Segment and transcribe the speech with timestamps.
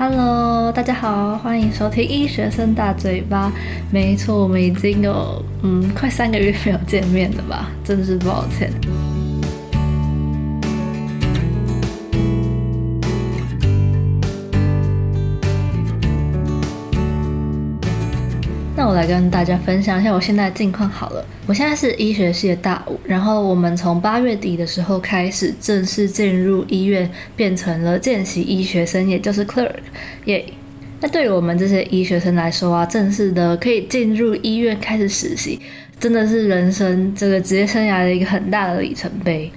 [0.00, 3.52] Hello，大家好，欢迎收听医学生大嘴巴。
[3.92, 7.70] 没错，我们已经有嗯快三个月没有见面了吧？
[7.84, 8.72] 真是抱歉。
[18.90, 21.24] 我来跟大家分享一下我现在的近况好了。
[21.46, 29.70] 我现在是医学系的大五，然后我们从八月底的时候开始正式进入医院，变成了见习医学生，也就是 clerk，
[30.24, 30.44] 耶。
[31.00, 35.60] 那对于我们这些医学生来说啊，正式的可以进入医院开始实习，
[36.00, 39.48] 真的是人生这个职业生涯的一个很大的里程碑。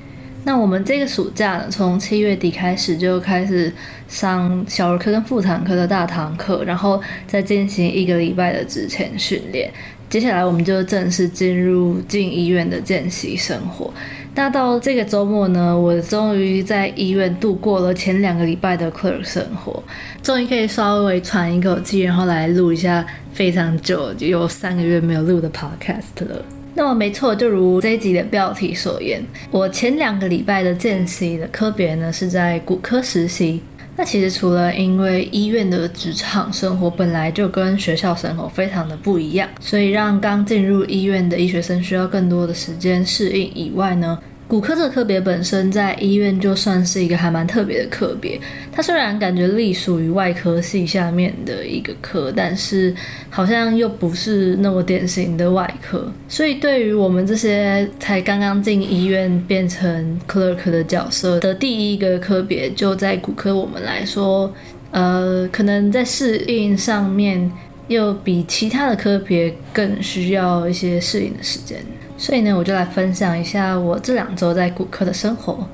[0.45, 3.71] 那我们这个暑假呢，从七月底开始就开始
[4.07, 9.71] 上小儿科跟妇产科的大堂课，然后再进行一个礼拜的之前训练。
[10.09, 13.91] 接下来我们就正式进入进医院的见习生活。
[14.35, 19.81] 那到这个周末呢，我终于在医院度过了前两个礼拜的 clerk 生活，
[20.21, 26.43] 终于可以稍微喘一口气，然后来录一下非常久有三个月没有录的 podcast 了。
[26.75, 33.61] 那么没错，就如这一集的标题所言，我前两个礼拜的见习的科别呢是在骨科实习。
[33.95, 44.17] 那其实除了因为医院的职场生活本来就跟学校生活非常的不一样，所以让刚进入医院的医学生需要更多的时间适应以外呢。
[44.53, 48.39] 骨科这个科别本身在医院就算是一个还蛮特别的科别，
[48.71, 52.93] 它虽然感觉隶属于外科系下面的一个科，但是
[53.31, 64.53] 好像又不是那么典型的外科，所以对于我们这些才刚刚进医院变成 clerk 的角色的第一个科别，就在骨科我们来说，
[64.91, 67.51] 呃，可能在适应上面
[67.87, 71.79] 又比其他的科别更需要一些适应的时间。
[72.23, 75.67] 所以呢，我就来分享一下我这两周在骨科的生活。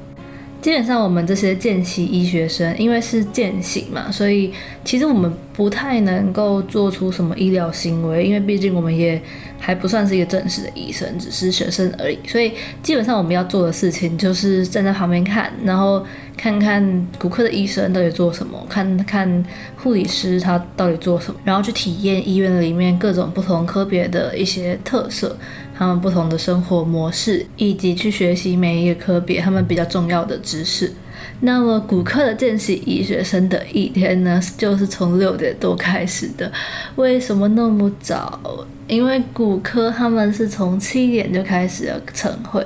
[0.63, 4.51] 基本上，我们这些见习医学生，因为是见习嘛，所以
[4.83, 9.21] 其实我们不太能够做出什么医疗行为，因为毕竟我们也
[9.59, 12.17] 还不算是一个正式的医生，只是学生而已。
[12.27, 16.03] 所以基本上我们要做的事情就是站在旁边看，然后
[16.35, 19.45] 看看骨科的医生到底做什么，看看
[19.77, 25.37] 护理师他到底做什么，然后去体验医院里面各种不同科别的一些特色。
[25.79, 30.91] 他们不同的生活模式，以及去学习每一个科别他们比较重要的知识。
[31.39, 36.51] 那么骨科的见习医学生的一天呢， 就是从六点多开始的。
[36.97, 38.67] 为什么那么早？
[38.89, 42.61] 因为骨科他们是从七点就开始了晨会。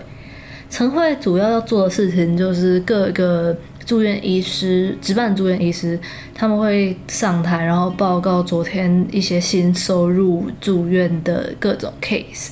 [0.71, 5.99] 晨会主要要做的事情就是各个住院医师、值班住院医师
[6.33, 12.49] 他们会上台，然后报告昨天一些新收入住院的各种 case。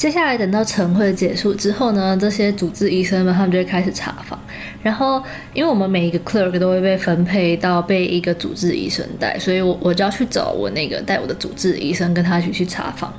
[0.00, 4.40] 接下来等到晨会结束之后呢，这些主治医生们他们就会开始查房。
[4.82, 5.22] 然后，
[5.52, 13.12] 因为我们每一个 clerk 都会被分配到被一个主治医生带，所以我我就要去找我那个带我的主治医生，跟他一起去查房。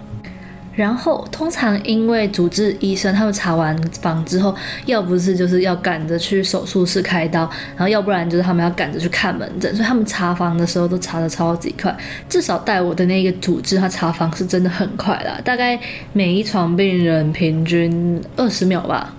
[0.74, 4.56] 然后，通常因为主治医生他们查完房之后，
[4.86, 7.42] 要不是就是要赶着去手术室开刀，
[7.76, 11.96] 然后要不然就是他们要赶着去看门诊，所以他们查房的时候都查的超级快。
[12.30, 15.78] 至少带我的那个主治，他查房是真的很快啦，大概
[16.14, 19.14] 每一床病人平均二十秒吧。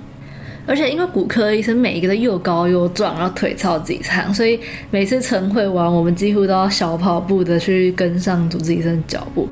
[0.64, 4.58] 而且因为骨科医生每一个都又高又壮，然后腿超级长，所以
[4.90, 9.48] 每次晨会完，我们几乎都要小跑步的去跟上主治医生的脚步。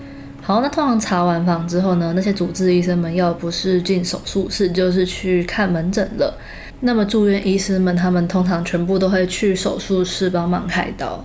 [0.51, 6.37] 然后，那通常查完房之后呢，那些主治医生们要不是进手术室，就是去看门诊了。
[6.81, 11.25] 那么住院医师们，他们通常全部都会去手术室帮忙开刀。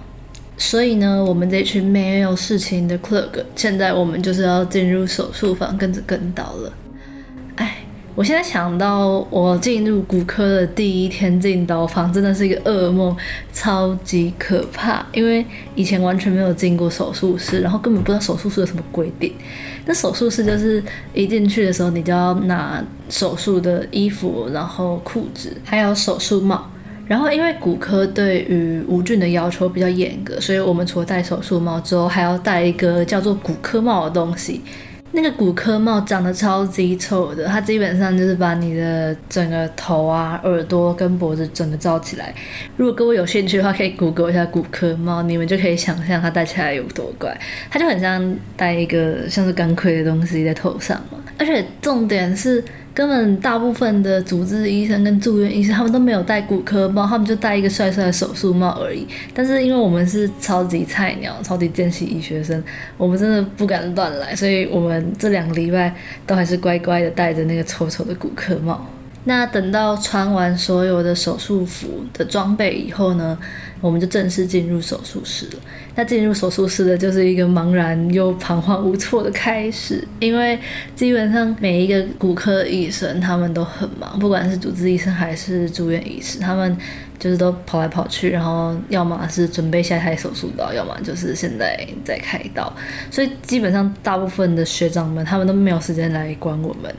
[0.59, 6.71] 所以呢，我们这群没有事情的 clerk，现在我们就是要进入手术房跟着跟刀了。
[8.15, 13.13] 我现在想到我进入骨科的第一天进刀房，真的是一个噩梦，
[13.51, 15.05] 超级可怕。
[15.11, 15.45] 因为
[15.75, 19.33] 以前完全没有进过手术室，然后根本不知道手术室有什么规定。
[19.85, 20.81] 那手术室就是
[21.13, 26.71] 一进去的时候，你就要拿手术的衣服，然后裤子，还有手术帽。
[27.05, 34.61] 然后因为骨科对于无菌的要求比较严格，所以我们除了戴手术帽之后，还要戴一个叫做骨科帽的东西。
[35.15, 42.35] 那个骨科帽长得超级丑的，它基本上就是把你的整个头啊、耳朵跟脖子整个罩起来。
[42.75, 47.35] 如果各位有兴趣的话，可以 Google 一下骨科帽，你们就可以想象它戴起来有多怪。
[47.71, 52.63] 它就很像戴一个像是钢盔的东西在头上嘛，而且重点是。
[52.95, 59.05] 根本大部分的主治医生跟住院医生，他们都没有戴骨科帽，他们就戴一个帅帅的手术帽而已。
[59.33, 62.63] 但是因为我们是超级菜鸟、超级见习医学生，
[62.95, 65.93] 我们真的不敢乱来，所以我们这两个礼拜
[66.25, 68.87] 都还是乖乖的戴着那个丑丑的骨科帽。
[69.25, 73.37] 那等到穿完所有的手术服的装备以后呢，
[73.81, 75.53] 我们就正式进入手术室了。
[75.95, 80.59] 那进入手术室的就是一个茫然又彷徨无措的开始，因为
[80.95, 86.77] 基本上每一个骨科医生他们都很忙，不管是主治医生还是住院医师，他们
[87.17, 92.71] 就是都跑来跑去，然后要么是准备下台手术刀，要么就是现在在开刀，
[93.09, 96.93] 所以基本上大部分的学长们他们都没有时间来管我们。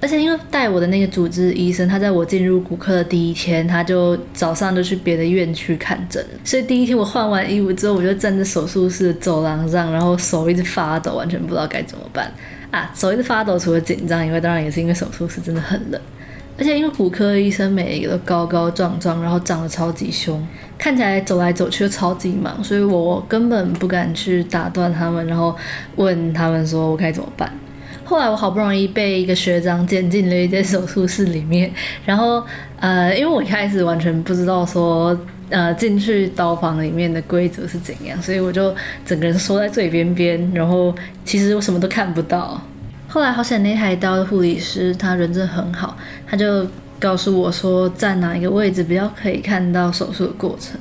[0.00, 12.32] 而且因为带我的那个主治医生，他在我进入骨科的第一天，他就早上就去别的院去看诊，所以第一天我换完衣服之后，我就站在手术室走廊上，然后手一直发抖，完全不知道该怎么办
[12.70, 12.92] 啊！
[12.94, 16.00] 手一直发抖，除了紧张以外，当然也是因为手术室真的很冷，
[16.56, 20.46] 而且因为骨科医生每一个都高高壮壮，然后长得超级凶，
[20.78, 25.56] 看起来走来走去都超级忙，所以我根本不敢去打断他们，然后
[25.96, 27.52] 问他们说我该怎么办。
[28.08, 31.70] 后来我好不容易被一个学长捡进了一间手术室里面，
[32.06, 32.42] 然后
[32.80, 35.14] 呃，因为我一开始完全不知道说
[35.50, 38.74] 呃进去刀房里面的规则是怎样，所以我就
[39.04, 42.58] 整个人缩在最边边，然后其实我什么都看不到。
[43.08, 45.94] 后来好险那台刀的护理师他人真的很好，
[46.26, 46.66] 他就
[46.98, 50.80] 告诉我说在哪一个位置比较可以看到手术的过程。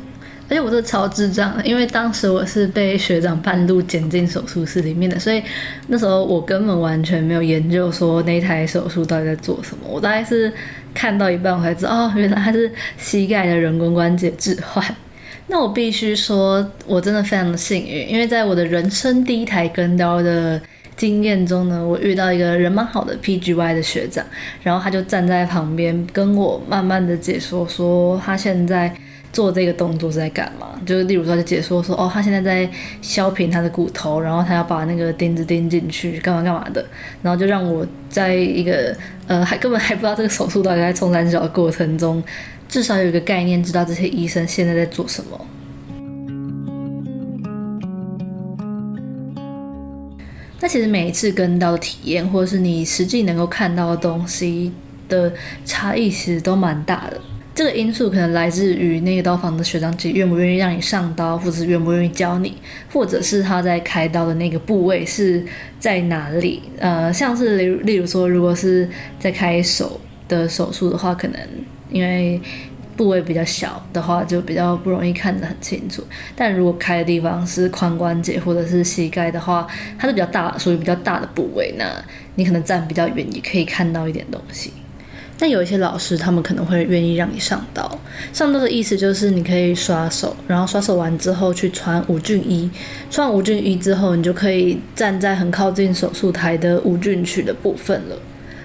[0.49, 5.43] 而且我这超智障的，因为当时我是被学长半路捡进手术室里面的，所以
[5.87, 9.83] 那时候我根本完全没有研究说那台手术到底在做什么。
[9.89, 10.49] 我大概是
[10.93, 14.83] 看到一半我才知道，哦，原来它是膝盖的人工关节置换。
[15.47, 20.61] 那我必须说，我真的非常的幸运，因为在我的人生第一台跟刀的
[20.95, 24.25] 经验中呢，我遇到一个人蛮好的 PGY 的学长，
[24.63, 28.95] 然后他就站在旁边跟我慢慢的解说，说他现在。
[29.37, 30.69] 做这个动作是在干嘛？
[30.83, 32.67] 就是例如说，就解说说，哦，他现在在
[33.03, 36.83] 削平他的骨头，然后他要把那个钉子钉进去，干嘛干嘛的。
[37.21, 38.97] 然后就让我在一个
[39.27, 42.23] 呃，还根本还不知道这个手术到底在冲三角的过程中，
[42.67, 45.45] 至少有一个概念，知道这些医生现在在做什么。
[50.59, 54.71] 那其实每一次跟到的体验，或者是你实际能够看到的东西
[55.07, 55.31] 的
[55.63, 57.21] 差异，其实都蛮大的。
[57.57, 62.55] 这个因素可能来自于那个刀房的学长姐愿不愿意让你上刀，或者是愿不愿意教你，
[62.93, 65.43] 或者是他在开刀的那个部位是
[65.79, 66.61] 在哪里。
[66.77, 68.87] 呃，像是例例如说，如果是
[69.19, 71.41] 在开手的手术的话，可能
[71.89, 72.39] 因为
[72.95, 76.03] 部位比较小的话，就比较不容易看得很清楚。
[76.35, 79.65] 但如果开的地方是髋关节或者是膝盖的话，
[79.97, 81.91] 它是比较大，属于比较大的部位，那
[82.35, 84.71] 你可能站比较远也可以看到一点东西。
[85.37, 87.99] 但有一些老师，他们可能会愿意让你上刀。
[88.33, 92.69] 上刀的意思就是你可以刷手，然后刷手完之后去穿无菌衣。
[93.11, 98.15] 穿无菌衣之后，你就可以站在很靠近手术台的无菌区的部分了。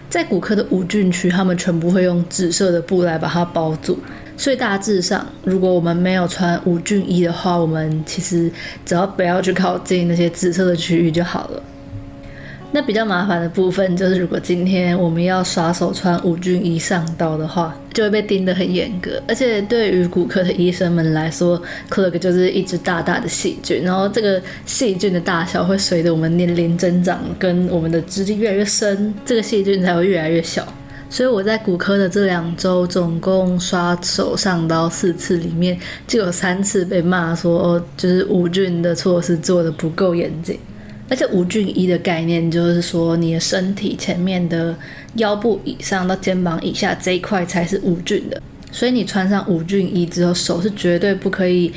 [0.08, 3.98] 在骨科的无菌区，他们全部会用紫色的布来把它包住。
[4.36, 8.50] 所以大致上，如果我们没有穿无菌衣的话，我们其实
[8.84, 11.62] 只要不要去靠近那些紫色的区域就好了。
[12.74, 19.22] 那比较麻烦的部分就是，如果今天我们要刷手穿无菌衣上刀的话，就会被盯得很严格。
[19.28, 21.60] 而且对于骨科的医生们来说
[21.90, 30.66] ，clog 就是一只大大的细菌，然后这个细菌的大小会随着我们年龄增长，跟我们的资历越来越深，这个细菌才会越来越小。
[31.10, 40.58] 所以我在骨科的这两周，总共刷手上刀四次，里面就有三次被骂说，就是无菌的措施做的不够严谨。
[41.12, 44.74] 而且无菌衣的概念就是说，你的身体前面的
[45.16, 51.70] 腰部以上到肩膀以下这一块才是无菌的，所以你穿上无菌衣之后，手是绝对不可以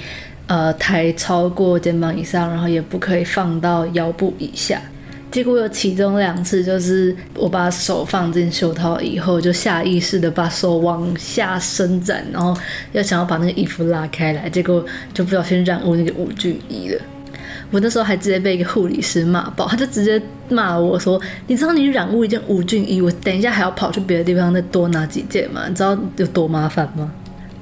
[0.48, 4.82] 呃抬超过肩膀以上，然后也不可以放到腰部以下。
[5.30, 12.58] 结果有其中两次，就是我把手放进袖套以后，就下意识的把手往下伸展，然后
[12.94, 17.02] 要想要把那个衣服拉开来，结果就不小心染污那个无菌衣了。
[17.72, 25.64] 我那时候还直接被一个护理师骂爆，他就直接骂我说：“你知道你染污一件无菌衣，我等一下还要跑去别的地方再多拿几件吗？
[25.68, 27.12] 你知道有多麻烦吗？”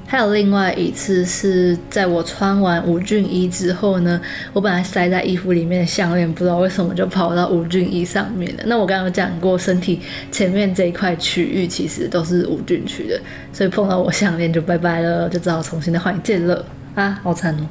[0.06, 4.22] 还有另外一次是在我穿完无菌衣之后呢，
[4.52, 8.64] 我本来塞在衣服里面的项链，不知道为什么就跑到无菌衣上面了。
[8.68, 10.00] 那我刚刚讲过，身体
[10.32, 13.20] 前面这一块区域其实都是无菌区的，
[13.52, 17.68] 所以碰到我项链就拜拜了，就只好重新的换一件了啊，好惨哦。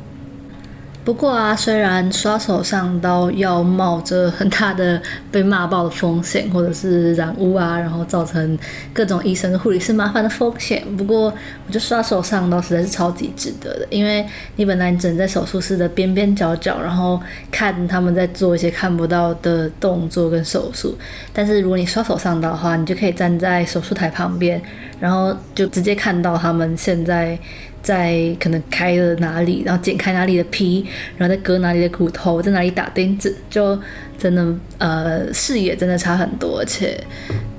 [1.04, 8.56] 不过啊，虽然刷手上刀要冒着很大的被骂爆的风险，或者是染污啊，然后造成
[8.92, 11.32] 各种医生、护理师麻烦的风险，不过我
[11.66, 20.97] 觉得刷手上刀实在是超级值得的，因为你本来整在手术室的边边角角，然后看他们在做一些看不到的动作跟手术，
[21.32, 24.62] 但是如果你刷手上刀的话，你就可以站在手术台旁边，
[25.00, 27.37] 然后就直接看到他们现在。
[27.83, 30.87] 在可能开了哪里，然后剪开哪里的皮，
[31.17, 33.79] 然后再割哪里的骨头，在哪里打钉子，就
[34.17, 36.99] 真的呃视野真的差很多，而且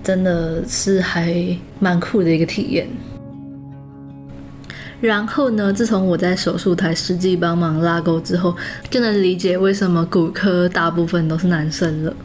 [0.04, 1.34] 真的是还
[1.80, 2.88] 蛮酷的一个体验。
[5.02, 8.56] 然后呢，自从我在手术台实际帮忙拉钩之后，
[8.90, 12.16] 就能理解为什么骨科大部分都是男生了。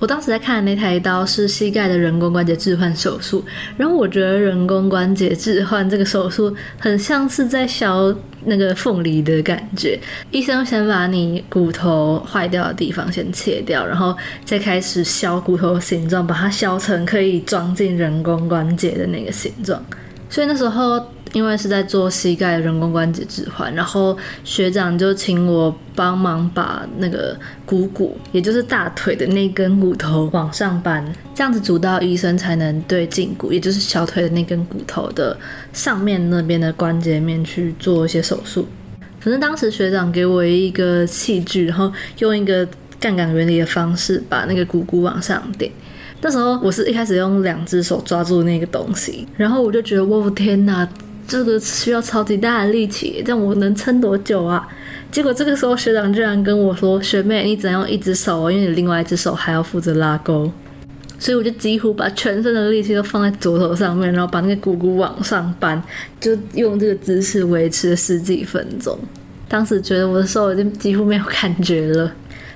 [0.00, 3.44] 我当时在看的那台刀是膝盖的人工关节置换手术，
[3.76, 8.12] 然后我觉得人工关节置换这个手术很像是在削
[8.46, 10.00] 那个凤梨的感觉。
[10.30, 19.84] 医生先把你骨头坏掉的地方先切掉，然后再开始削骨头形状，把它削成可以装进人工关节的那个形状。
[20.30, 21.04] 所以那时候。
[21.32, 35.38] 因为是在做膝盖人工关节置换，然后学长就请我帮忙把那个股骨，也就是大腿的那根骨头往上搬，这样子主刀医生才能对胫骨，也就是小腿的那根骨头的
[35.72, 38.66] 上面那边的关节面去做一些手术。
[39.20, 42.66] 反正当时学长给我一个器具，然后用一个
[42.98, 45.70] 杠杆原理的方式把那个股骨往上顶。
[46.22, 50.88] 那时候我是一开始用两只手抓住那个东西，然后我就觉得，我天哪！
[51.26, 54.66] 这个需要超级大的力气，这样我能撑多久啊？
[55.12, 60.50] 结果这个时候学长居然跟我说：“学妹，你只能用一只手哦，因为你另外一只手还要负责拉钩。”
[61.20, 65.80] 所以我就几乎把全身的力气都放在左手上面，然后把那个鼓鼓往上搬，
[66.18, 68.98] 就用这个姿势维持了十几分钟。
[69.48, 72.12] 当时觉得我的手已经几乎没有感觉了。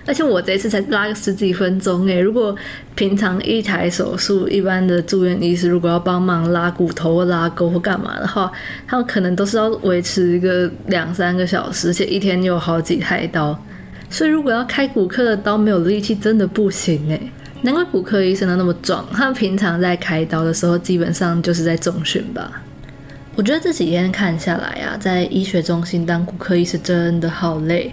[0.06, 2.54] 而且我这次才拉个十几分钟诶，如果
[2.94, 8.52] 平常一台手术，一般的住院医师如果要帮忙拉骨头或拉钩或干嘛的话，
[8.86, 13.58] 他们可能都是要维持一个两三个小时，而且一天有好几台刀，
[14.10, 17.30] 所以如果要开骨科的刀没有力气真的不行诶。
[17.62, 22.62] 难怪骨科医生都那么壮，他们平常在开刀的时候基本上就是在重训吧。
[23.36, 27.90] 我觉得这几天看下来啊，在医学中心当骨科医师真的好累。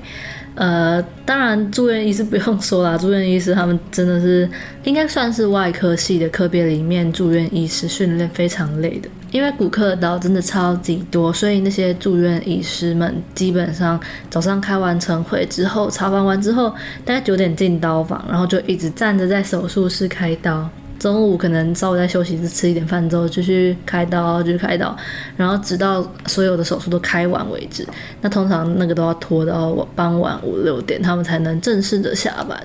[0.62, 4.48] 呃，当然住院医师不用说啦，住院医师他们真的是
[4.84, 14.00] 应该算是外科系的科别里面住院医师训练非常累的，因为骨科的刀真的超级多，所以那些住院医师们基本上
[14.30, 16.70] 早上开完晨会之后，查房完之后，
[17.04, 20.70] 大概九点进刀房，然后就一直站着在手术室开刀。
[21.02, 24.96] 中午可能稍微在休息室，吃一点饭之后就去开刀，就去开刀，
[25.36, 27.84] 然后直到所有的手术都开完为止。
[28.22, 32.56] 那通常那个都要拖到傍晚五六点，他们才能正式的下班。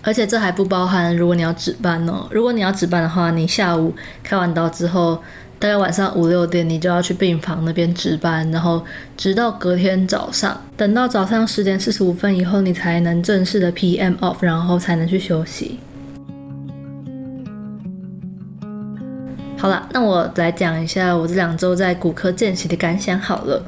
[0.00, 2.26] 而且这还不包含如果你要值班哦。
[2.30, 3.92] 如果你要值班的话，你下午
[4.22, 5.22] 开完刀之后，
[5.58, 8.82] 大概晚上五六点你就要去病房那边值班，然后
[9.18, 15.78] 直到隔天早上，等到早上十点四十五分以后，你才能正式的 PM off，然后才能去休息。
[19.58, 23.64] 好了，那我来讲一下我这两周在骨科见习的感想好了。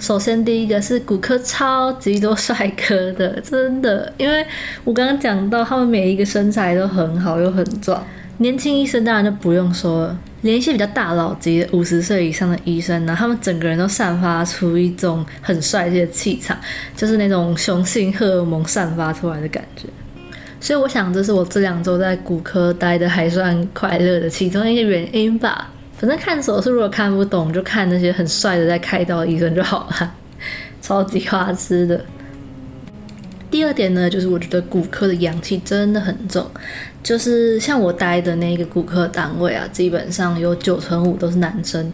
[0.00, 4.44] 首先，第一个是骨科超级多帅哥的，真的，因为
[4.82, 8.04] 我刚刚讲到他们每一个身材都很好又很壮。
[8.38, 16.56] 年轻医生当然就不用说了，连一些比较大佬级的五十岁以上的医生呢，他们整个人都散发出一种很帅气的气场，
[16.96, 19.88] 就是那种雄性荷尔蒙散发出来的感觉。
[20.60, 25.70] 所以我想，这是我这两周在骨科待的还算快乐的其中一个原因吧。
[25.96, 30.14] 反正看手术如果看不懂，就看那些很帅的在开刀的医生就好了，
[30.82, 32.04] 超级花痴的。
[33.50, 36.46] 第二点呢，就是我觉得骨科的阳气真的很重，
[37.02, 41.92] 就是像我待的那个骨科单位啊，基本上有九成五都是男生。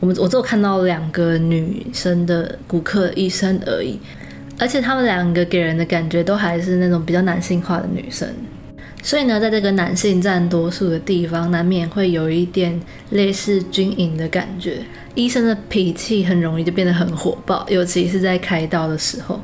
[0.00, 3.98] 我们我只有看到两个女生的骨科医生而已。
[4.62, 8.28] 而且他们两个给人的感觉都还是那种比较男性化的女生，
[9.02, 14.76] 所以呢，在这个男性占多数的地方，难免会有一点类似军营的感觉。
[15.16, 19.40] 医生的脾气很容易就变得很火爆，尤其是在开刀的时候。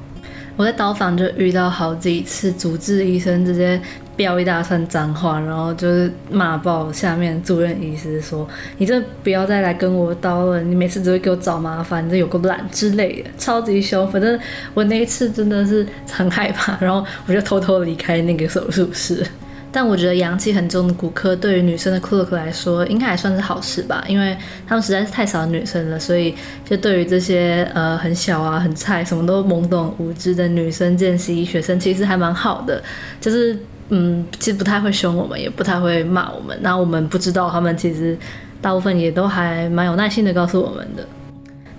[0.54, 3.80] 我在刀房就遇到好几次主治医生直接
[4.18, 8.46] 飙一大串脏话，然后就是骂爆下面住院医师说
[8.76, 14.36] ：“你这不要再来跟我刀了，你每次只会给我找麻烦，你这有个懒之类的，超级凶。”反正
[14.74, 19.24] 我那一次真的是很害怕，然后我就偷偷离开那个手术室。
[19.70, 26.34] 但我觉得阳气很重的骨科对于女生的 clerk 来说，应该还算是好事吧，因为他们实在是太少女生了，所以
[26.64, 32.82] 就对于这些呃很小啊、很菜、什么都懵懂无知的女生见习医学生，其实还蛮好的，
[33.20, 33.56] 就是
[33.90, 36.58] 嗯，其实不太会凶我们，也不太会骂我们。
[36.60, 38.16] 那我们不知道，他们其实
[38.60, 41.06] 大部分也都还蛮有耐心的告诉我们的。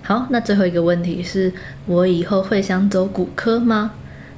[0.02, 1.52] 好，那最后一个问题是
[1.86, 3.92] 我以后会想走骨科吗？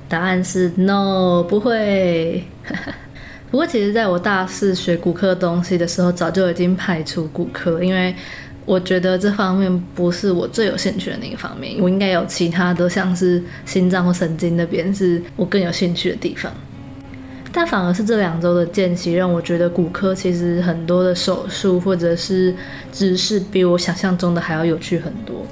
[0.08, 2.44] 答案是 no，不会。
[3.50, 8.14] 不过，其实在我大四学骨科东西的时候，早就已经排除骨科，因为
[8.66, 11.76] 我觉得这方面不是我最有兴趣的那个方面。
[11.80, 16.52] 我应该有其他的，像是心脏或神经那边是我更有兴趣的地方。
[17.52, 22.54] 但反而是这两周的见习，让我觉得骨科其实很多的手术或者是
[22.90, 25.46] 知识，比我想象中的还要有趣很多。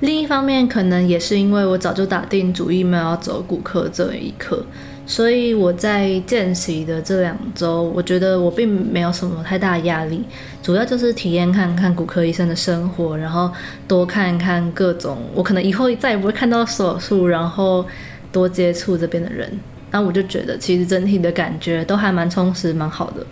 [0.00, 4.64] 另一方面，可能也是因为我早就打定主意没有要走骨科这一科。
[5.06, 10.24] 所以我在见习的这两周，我觉得我并没有什么太大压力，
[10.62, 13.50] 主要就是体验看看骨科医生的生活，然后
[13.86, 17.84] 多看看各种我可能以后再也不会看到手术，然后
[18.32, 19.50] 多接触这边的人，
[19.94, 23.24] 那我就觉得其实整体的感觉都还蛮充实，蛮好的。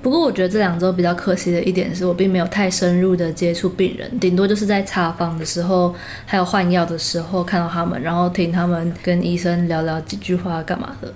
[0.00, 5.92] 不过我觉得这两周比较可惜的一点是我并没有太深入的接触病人，顶多就是在查房的时候，
[6.24, 11.12] 还有换药的时候看到他们，然后听他们跟医生聊聊几句话干嘛的。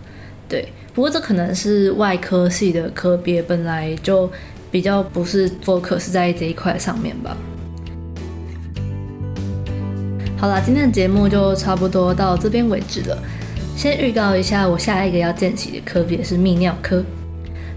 [0.48, 4.28] 对，不过这可能是外科系的科别本来就
[4.72, 7.36] 比较不是 focus 在这一块上面吧。
[10.36, 13.16] 好啦，今天的节目就差不多到这边为止了。
[13.76, 17.04] 先预告一下，我下一个要见习的科别是泌尿科。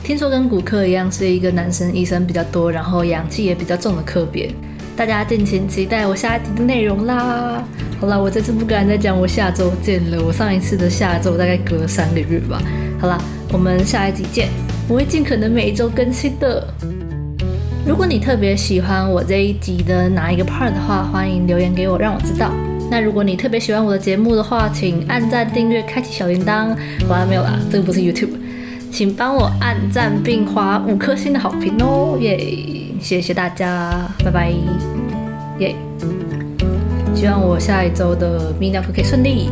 [0.03, 4.49] 听说跟骨科一样，是一个男生医生比较多，然后氧气也比较重的科别。
[4.95, 7.63] 大家敬请期待我下一集的内容啦！
[7.99, 12.61] 好了，我这次不敢再讲我下周见了，我上一次的下周大概隔了三个月吧。
[12.99, 14.49] 好了，我们下一集见，
[14.87, 16.65] 我会尽可能每一周更新的。
[17.85, 22.51] 如果你特别喜欢我这一集的哪一个 part 的话，欢迎留言给我，让我知道。
[22.89, 26.75] 那如果你特别喜欢我的节目的话，请按赞、订阅、开启小铃铛。
[27.09, 27.59] 完了没有啦？
[27.69, 28.31] 这个不是 YouTube。
[28.89, 32.39] 请帮我按赞并划五颗星的好评哦，耶！
[33.01, 34.53] 谢谢大家，拜拜，
[35.59, 35.75] 耶！
[37.13, 39.49] 希望我下一周的泌尿科可以顺利。